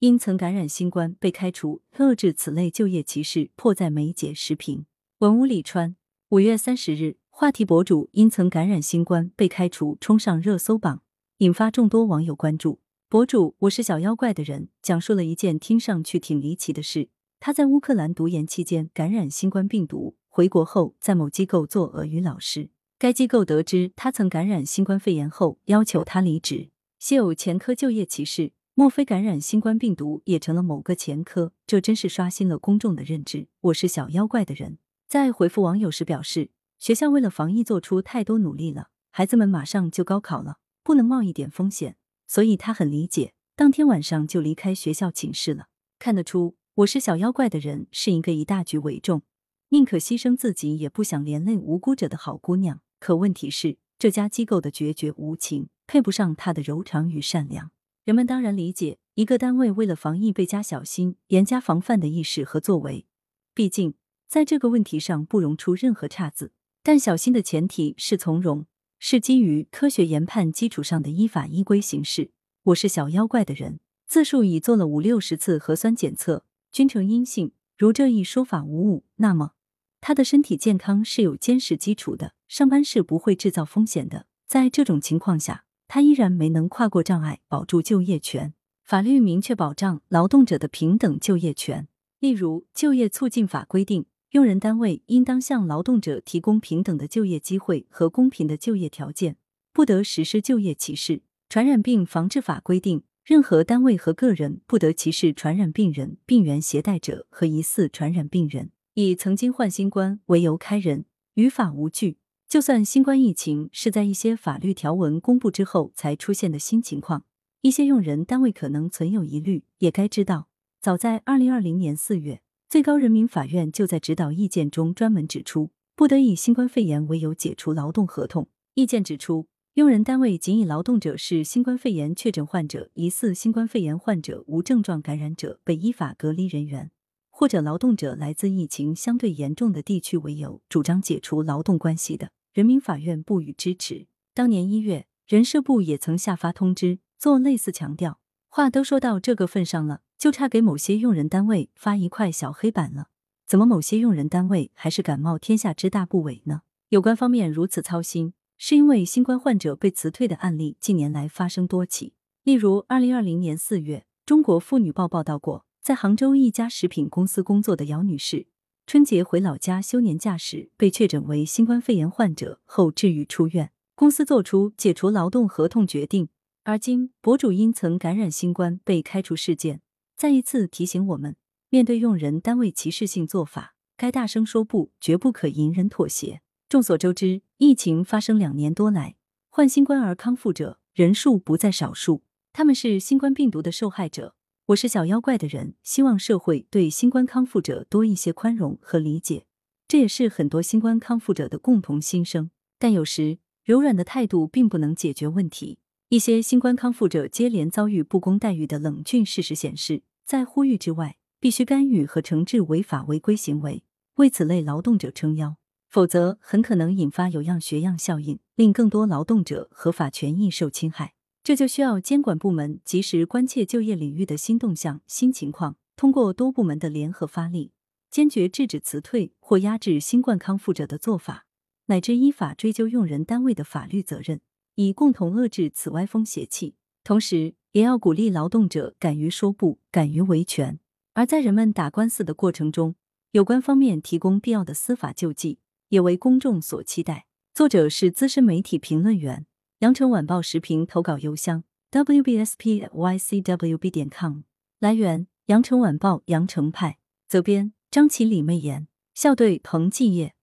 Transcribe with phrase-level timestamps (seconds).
[0.00, 4.34] 因曾感染新冠被开除，遏制此类就业歧视迫在眉睫。
[4.34, 4.84] 视频：
[5.20, 5.96] 文武李川。
[6.28, 11.00] 五月三十日，话题博主因曾感染新冠被开除，冲上热搜榜，
[11.38, 12.80] 引发众多网友关注。
[13.08, 17.08] 博主我是小妖怪的人讲述了一件听上去挺离奇的事：
[17.40, 22.68] 他在乌克兰读研期间感染新冠病毒，回国后在某机构做俄语老师。
[22.98, 26.68] 该机构得知他曾感染新冠肺炎后，要求他离职。
[26.98, 31.54] 现有前科就业歧视，莫非感染新冠病毒也成了某个前科？
[31.66, 33.48] 这真是刷新了公众的认知。
[33.62, 34.76] 我是小妖怪的人。
[35.08, 43.32] 在回复网友时表示，学校为了防疫做出太多努力了，孩子们马上就高考了，不能冒一点风险，所以他很理解。
[43.54, 45.68] 当天晚上就离开学校寝室了。
[45.98, 49.22] 看得出，我是小妖怪的人是一个以大局为重，
[49.70, 52.82] 宁可牺牲自己也不想连累无辜者的好姑娘。
[53.00, 57.70] 可问题是，这家机构的决绝无情，配不上她的柔肠与善良。
[58.06, 63.04] 人们当然理解，一个单位为了防疫倍加小心、严加防范的意识和作为，
[63.52, 63.94] 毕竟。
[64.28, 66.52] 在这个问题上不容出任何岔子，
[66.84, 68.66] 但小心的前提是从容，
[69.00, 72.30] 是基于科学研判基础上的依法依规行事。
[72.62, 77.50] 我是小妖怪的人，自述已做了五六十次核酸检测，均呈阴性。
[77.76, 79.54] 如这一说法无误，那么
[80.00, 84.26] 他的身体健康是有坚实基础的，上班是不会制造风险的。
[84.46, 88.54] 在这种情况下，他依然没能跨过障碍，保住就业权。
[88.82, 91.88] 法律明确保障劳动者的平等就业权，
[92.20, 94.06] 例如《就业促进法》规定。
[94.32, 99.36] 用人单位应当向劳动者提供平等的就业机会和公平的就业条件，
[99.72, 101.22] 不得实施就业歧视。
[101.48, 108.72] 传染病防治法规定，任何单位和个人不得歧视传染病人、病原携带者和疑似传染病人。
[108.94, 112.18] 以曾经患新冠为由开人，于法无据。
[112.48, 117.24] 就算新冠疫情是在一些法律条文公布之后才出现的新情况，
[117.60, 120.48] 一些用人单位可能存有疑虑，也该知道，
[120.80, 122.40] 早在二零二零年四月。
[122.68, 128.48] 最高人民法院就在指导意见中专门指出，不得以新冠肺炎为由解除劳动合同。
[128.74, 136.90] 意见指出，用人单位仅以劳动者是新冠肺炎确诊患者、疑似新冠肺炎患者、无症状感染者、被依法隔离人员，
[137.38, 144.06] 或者劳动者来自疫情相对严重的地区为由，主张解除劳动关系的，人民法院不予支持。
[144.32, 148.20] 当年一月，人社部也曾下发通知，做类似强调。
[148.48, 150.00] 话都说到这个份上了。
[150.16, 153.08] 就差给某些用人单位发一块小黑板了。
[153.46, 156.62] 怎么某些用人单位还是敢冒天下之大不韪呢？
[156.88, 162.14] 有关方面如此操心，是因为新冠患者被辞退的案例近年来发生多起。
[162.44, 168.48] 例如，二零二零年四月，《中国妇女报》报道过，在杭州一家食品公司工作的姚女士，
[168.88, 176.28] 春节回老家休年假时被确诊为新冠肺炎患者后治愈出院，公司作出解除劳动合同决定。
[176.64, 179.80] 而今，博主因曾感染新冠被开除事件。
[180.16, 181.36] 再一次提醒我们，
[181.70, 186.40] 面对用人单位歧视性做法，该大声说不，绝不可隐忍妥协。
[186.68, 189.14] 众所周知，疫情发生两年多来，
[189.50, 194.34] 患新冠而康复者人数不在少数，他们是新冠病毒的受害者。
[194.70, 199.46] 我是小妖怪的人，希望社会对新冠康复者多一些宽容和理解，
[199.86, 202.50] 这也是很多新冠康复者的共同心声。
[202.76, 205.78] 但有时，柔软的态度并不能解决问题。
[206.08, 213.84] 一些新冠康复者接连遭遇不公待遇的冷峻事实显示，在呼吁之外，必须干预和惩治违法违规行为，
[214.16, 215.54] 为此类劳动者撑腰，
[215.88, 221.14] 否则很可能引发有样学样效应，令更多劳动者合法权益受侵害。
[221.46, 227.70] 这就需要监管部门及时关切就业领域的新动向、新情况，通过多部门的联合发力，
[228.10, 231.46] 坚决制止辞退或压制新冠康复者的做法，
[231.84, 234.40] 乃至依法追究用人单位的法律责任。
[234.74, 236.74] 以共同遏制此歪风邪气，
[237.04, 240.80] 同时也要鼓励劳动者敢于说不，敢于维权。
[241.14, 242.96] 而在人们打官司的过程中，
[243.30, 247.28] 有关方面提供必要的司法救济，也为公众所期待。
[247.54, 249.46] 作者是资深媒体评论员，
[249.80, 254.40] 羊城晚报时评投稿邮箱：wbspycwb 点 com。
[254.78, 256.96] 来源：羊城晚报羊城派。
[257.28, 258.88] 责编：张起李媚妍。
[259.12, 260.35] 校对：彭继业。